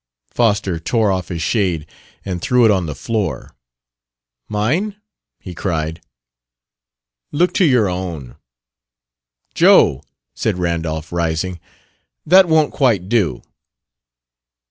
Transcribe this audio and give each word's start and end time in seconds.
Foster 0.31 0.79
tore 0.79 1.11
off 1.11 1.27
his 1.27 1.43
shade 1.43 1.85
and 2.25 2.41
threw 2.41 2.65
it 2.65 2.71
on 2.71 2.87
the 2.87 2.95
floor. 2.95 3.55
"Mine?" 4.49 4.95
he 5.39 5.53
cried. 5.53 6.01
"Look 7.31 7.53
to 7.53 7.65
your 7.65 7.87
own!" 7.87 8.35
"Joe!" 9.53 10.01
said 10.33 10.57
Randolph, 10.57 11.11
rising. 11.11 11.59
"That 12.25 12.47
won't 12.47 12.73
quite 12.73 13.09
do!" 13.09 13.43